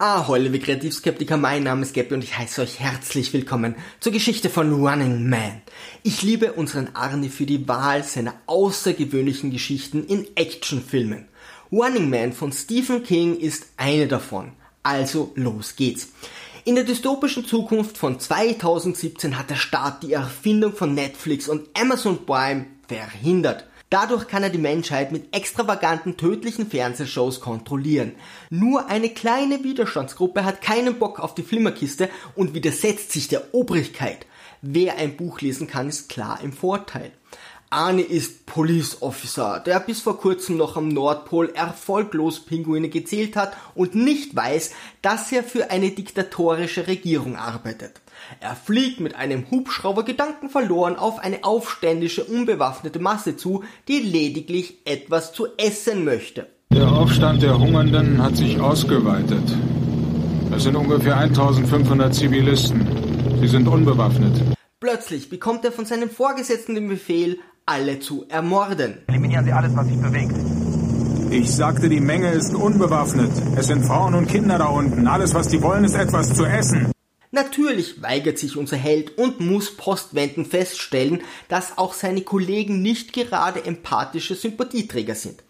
[0.00, 4.48] Ahoi, liebe Kreativskeptiker, mein Name ist Gabby und ich heiße euch herzlich willkommen zur Geschichte
[4.48, 5.60] von Running Man.
[6.04, 11.26] Ich liebe unseren Arne für die Wahl seiner außergewöhnlichen Geschichten in Actionfilmen.
[11.72, 14.52] Running Man von Stephen King ist eine davon.
[14.84, 16.12] Also los geht's.
[16.64, 22.24] In der dystopischen Zukunft von 2017 hat der Staat die Erfindung von Netflix und Amazon
[22.24, 23.64] Prime verhindert.
[23.90, 28.14] Dadurch kann er die Menschheit mit extravaganten, tödlichen Fernsehshows kontrollieren.
[28.50, 34.26] Nur eine kleine Widerstandsgruppe hat keinen Bock auf die Flimmerkiste und widersetzt sich der Obrigkeit.
[34.60, 37.12] Wer ein Buch lesen kann, ist klar im Vorteil.
[37.70, 43.52] Arne ist Police Officer, der bis vor kurzem noch am Nordpol erfolglos Pinguine gezählt hat
[43.74, 44.72] und nicht weiß,
[45.02, 48.00] dass er für eine diktatorische Regierung arbeitet.
[48.40, 55.34] Er fliegt mit einem Hubschrauber gedankenverloren auf eine aufständische, unbewaffnete Masse zu, die lediglich etwas
[55.34, 56.46] zu essen möchte.
[56.72, 59.44] Der Aufstand der Hungernden hat sich ausgeweitet.
[60.56, 62.86] Es sind ungefähr 1500 Zivilisten.
[63.42, 64.32] Sie sind unbewaffnet.
[64.80, 68.98] Plötzlich bekommt er von seinem Vorgesetzten den Befehl, alle zu ermorden.
[69.08, 70.34] Eliminieren Sie alles, was sich bewegt.
[71.30, 73.30] Ich sagte, die Menge ist unbewaffnet.
[73.56, 75.06] Es sind Frauen und Kinder da unten.
[75.06, 76.90] Alles, was die wollen, ist etwas zu essen.
[77.30, 83.62] Natürlich weigert sich unser Held und muss postwendend feststellen, dass auch seine Kollegen nicht gerade
[83.66, 85.44] empathische Sympathieträger sind.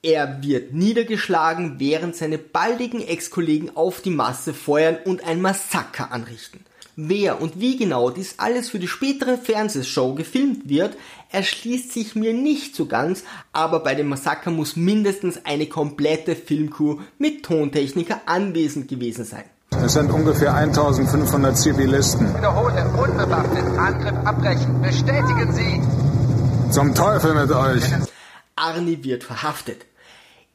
[0.00, 6.64] Er wird niedergeschlagen, während seine baldigen Ex-Kollegen auf die Masse feuern und ein Massaker anrichten.
[6.96, 10.96] Wer und wie genau dies alles für die spätere Fernsehshow gefilmt wird,
[11.32, 17.00] erschließt sich mir nicht so ganz, aber bei dem Massaker muss mindestens eine komplette Filmcrew
[17.18, 19.44] mit Tontechniker anwesend gewesen sein.
[19.84, 22.32] Es sind ungefähr 1500 Zivilisten.
[22.32, 24.80] Wiederhole, unbewaffnet, Angriff abbrechen.
[24.80, 25.82] Bestätigen Sie.
[26.70, 27.82] Zum Teufel mit euch.
[28.54, 29.84] Arnie wird verhaftet.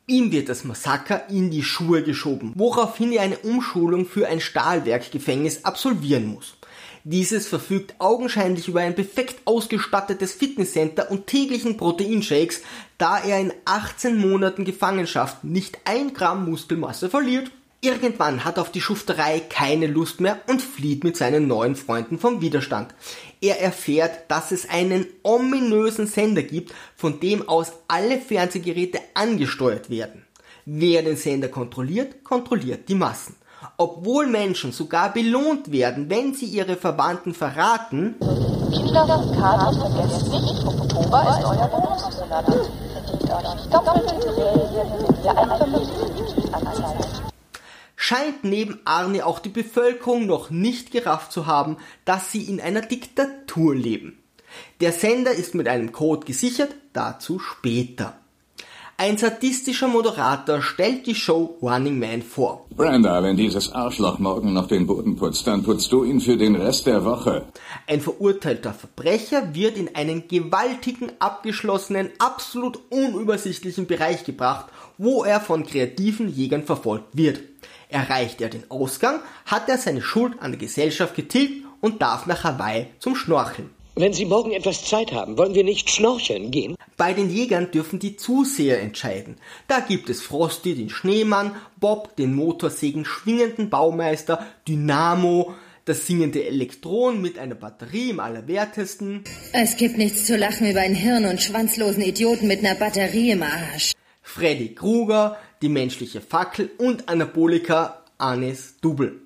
[0.10, 5.66] Ihm wird das Massaker in die Schuhe geschoben, woraufhin er eine Umschulung für ein Stahlwerkgefängnis
[5.66, 6.56] absolvieren muss.
[7.04, 12.64] Dieses verfügt augenscheinlich über ein perfekt ausgestattetes Fitnesscenter und täglichen Proteinshakes,
[12.98, 17.52] da er in 18 Monaten Gefangenschaft nicht ein Gramm Muskelmasse verliert.
[17.81, 22.41] Irgendwann hat auf die Schufterei keine Lust mehr und flieht mit seinen neuen Freunden vom
[22.41, 22.94] Widerstand.
[23.40, 30.25] Er erfährt, dass es einen ominösen Sender gibt, von dem aus alle Fernsehgeräte angesteuert werden.
[30.66, 33.38] Wer den Sender kontrolliert, kontrolliert die Massen.
[33.78, 38.16] Obwohl Menschen sogar belohnt werden, wenn sie ihre Verwandten verraten,
[48.09, 52.81] scheint neben Arne auch die Bevölkerung noch nicht gerafft zu haben, dass sie in einer
[52.81, 54.18] Diktatur leben.
[54.81, 58.18] Der Sender ist mit einem Code gesichert, dazu später.
[59.02, 62.66] Ein sadistischer Moderator stellt die Show Running Man vor.
[62.76, 66.58] Brenda, wenn dieses Arschloch morgen noch den Boden putzt, dann putzt du ihn für den
[66.58, 67.46] Rest der Woche.
[67.88, 74.66] Ein verurteilter Verbrecher wird in einen gewaltigen, abgeschlossenen, absolut unübersichtlichen Bereich gebracht,
[74.98, 77.40] wo er von kreativen Jägern verfolgt wird.
[77.88, 82.44] Erreicht er den Ausgang, hat er seine Schuld an der Gesellschaft getilgt und darf nach
[82.44, 83.70] Hawaii zum Schnorcheln.
[83.95, 86.75] Wenn Sie morgen etwas Zeit haben, wollen wir nicht schnorcheln gehen?
[86.95, 89.38] Bei den Jägern dürfen die Zuseher entscheiden.
[89.67, 95.53] Da gibt es Frosty, den Schneemann, Bob, den Motorsägen schwingenden Baumeister, Dynamo,
[95.85, 99.23] das singende Elektron mit einer Batterie im Allerwertesten.
[99.53, 103.44] Es gibt nichts zu lachen über einen hirn- und schwanzlosen Idioten mit einer Batterie im
[103.44, 103.94] Arsch.
[104.21, 109.19] Freddy Krueger, die menschliche Fackel und Anabolika Arnes Double.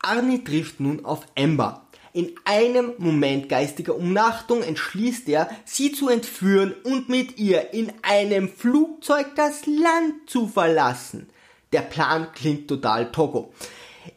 [0.00, 1.87] Arnie trifft nun auf Amber.
[2.12, 8.48] In einem Moment geistiger Umnachtung entschließt er, sie zu entführen und mit ihr in einem
[8.48, 11.28] Flugzeug das Land zu verlassen.
[11.72, 13.52] Der Plan klingt total Togo.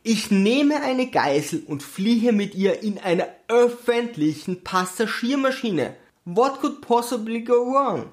[0.04, 5.96] Ich nehme eine Geisel und fliehe mit ihr in einer öffentlichen Passagiermaschine.
[6.24, 8.12] What could possibly go wrong?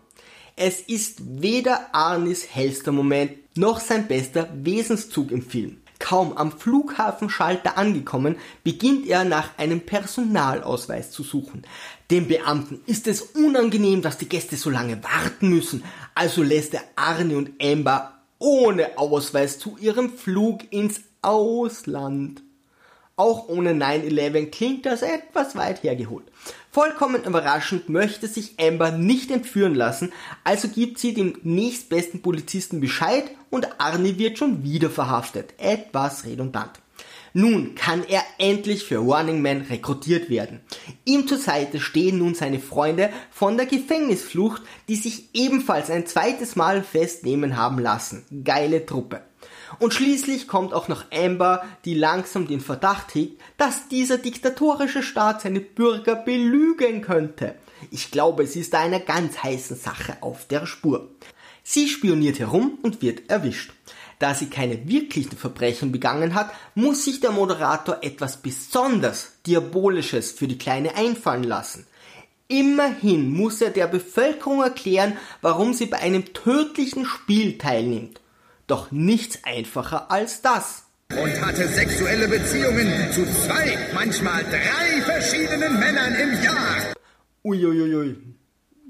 [0.57, 5.81] Es ist weder Arnis hellster Moment noch sein bester Wesenszug im Film.
[5.99, 11.63] Kaum am Flughafenschalter angekommen, beginnt er nach einem Personalausweis zu suchen.
[12.11, 15.85] Dem Beamten ist es unangenehm, dass die Gäste so lange warten müssen,
[16.15, 22.43] also lässt er Arne und Amber ohne Ausweis zu ihrem Flug ins Ausland.
[23.19, 26.27] Auch ohne 9-11 klingt das etwas weit hergeholt.
[26.71, 30.13] Vollkommen überraschend möchte sich Amber nicht entführen lassen,
[30.45, 35.55] also gibt sie dem nächstbesten Polizisten Bescheid und Arnie wird schon wieder verhaftet.
[35.59, 36.71] Etwas redundant.
[37.33, 40.61] Nun kann er endlich für Running Man rekrutiert werden.
[41.05, 46.55] Ihm zur Seite stehen nun seine Freunde von der Gefängnisflucht, die sich ebenfalls ein zweites
[46.55, 48.25] Mal festnehmen haben lassen.
[48.45, 49.23] Geile Truppe.
[49.79, 55.43] Und schließlich kommt auch noch Amber, die langsam den Verdacht hegt, dass dieser diktatorische Staat
[55.43, 57.55] seine Bürger belügen könnte.
[57.91, 61.09] Ich glaube, sie ist da einer ganz heißen Sache auf der Spur.
[61.63, 63.73] Sie spioniert herum und wird erwischt.
[64.19, 70.49] Da sie keine wirklichen Verbrechen begangen hat, muss sich der Moderator etwas besonders Diabolisches für
[70.49, 71.87] die Kleine einfallen lassen.
[72.49, 78.21] Immerhin muss er der Bevölkerung erklären, warum sie bei einem tödlichen Spiel teilnimmt.
[78.69, 80.85] Doch nichts einfacher als das.
[81.11, 86.93] Und hatte sexuelle Beziehungen zu zwei, manchmal drei verschiedenen Männern im Jahr.
[87.43, 88.17] Uiuiui.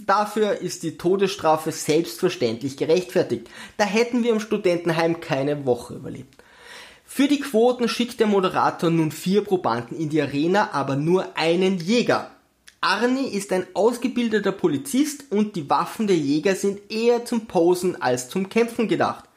[0.04, 3.48] Dafür ist die Todesstrafe selbstverständlich gerechtfertigt.
[3.76, 6.34] Da hätten wir im Studentenheim keine Woche überlebt.
[7.04, 11.78] Für die Quoten schickt der Moderator nun vier Probanden in die Arena, aber nur einen
[11.78, 12.32] Jäger.
[12.80, 18.28] Arnie ist ein ausgebildeter Polizist und die Waffen der Jäger sind eher zum Posen als
[18.28, 19.27] zum Kämpfen gedacht.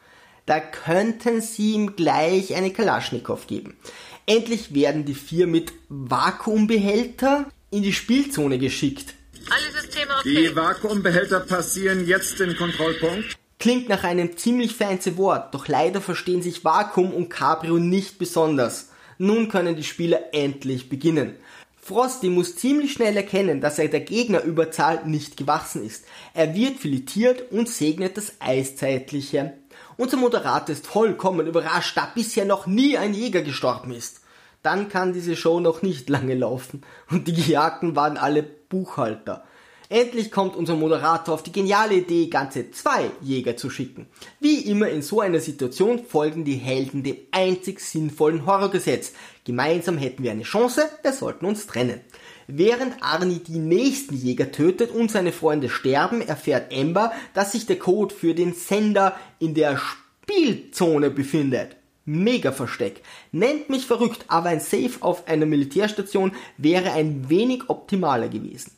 [0.45, 3.77] Da könnten sie ihm gleich eine Kalaschnikow geben.
[4.25, 9.13] Endlich werden die vier mit Vakuumbehälter in die Spielzone geschickt.
[9.49, 10.47] Alle Systeme okay.
[10.49, 13.37] Die Vakuumbehälter passieren jetzt den Kontrollpunkt.
[13.59, 18.89] Klingt nach einem ziemlich fancy Wort, doch leider verstehen sich Vakuum und Cabrio nicht besonders.
[19.17, 21.35] Nun können die Spieler endlich beginnen.
[21.79, 26.05] Frosty muss ziemlich schnell erkennen, dass er der Gegnerüberzahl nicht gewachsen ist.
[26.33, 29.53] Er wird filetiert und segnet das Eiszeitliche.
[29.97, 34.21] Unser Moderator ist vollkommen überrascht, da bisher noch nie ein Jäger gestorben ist.
[34.63, 39.43] Dann kann diese Show noch nicht lange laufen und die Gejagten waren alle Buchhalter.
[39.89, 44.07] Endlich kommt unser Moderator auf die geniale Idee, ganze zwei Jäger zu schicken.
[44.39, 49.11] Wie immer in so einer Situation folgen die Helden dem einzig sinnvollen Horrorgesetz.
[49.43, 51.99] Gemeinsam hätten wir eine Chance, wir sollten uns trennen.
[52.47, 57.79] Während Arnie die nächsten Jäger tötet und seine Freunde sterben, erfährt Amber, dass sich der
[57.79, 61.75] Code für den Sender in der Spielzone befindet.
[62.05, 63.03] Mega Versteck.
[63.31, 68.71] Nennt mich verrückt, aber ein Safe auf einer Militärstation wäre ein wenig optimaler gewesen.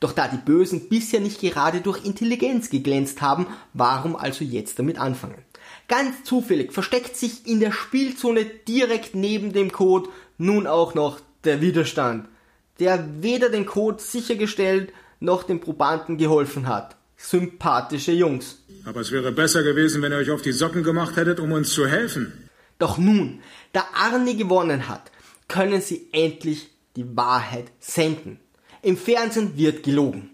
[0.00, 4.98] Doch da die Bösen bisher nicht gerade durch Intelligenz geglänzt haben, warum also jetzt damit
[4.98, 5.44] anfangen?
[5.88, 11.60] Ganz zufällig versteckt sich in der Spielzone direkt neben dem Code nun auch noch der
[11.60, 12.28] Widerstand,
[12.78, 16.96] der weder den Code sichergestellt noch den Probanden geholfen hat.
[17.16, 18.62] Sympathische Jungs.
[18.84, 21.70] Aber es wäre besser gewesen, wenn ihr euch auf die Socken gemacht hättet, um uns
[21.70, 22.48] zu helfen.
[22.78, 23.40] Doch nun,
[23.72, 25.10] da Arnie gewonnen hat,
[25.48, 28.38] können sie endlich die Wahrheit senden.
[28.82, 30.30] Im Fernsehen wird gelogen.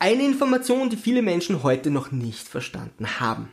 [0.00, 3.50] Eine Information, die viele Menschen heute noch nicht verstanden haben.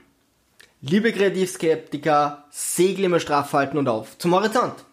[0.82, 4.84] Liebe Kreativskeptiker, Segel immer straff halten und auf zum Horizont.